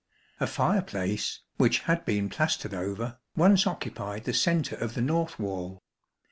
[0.39, 5.83] A fireplace which had been plastered over, once occupied the centre of the north wall.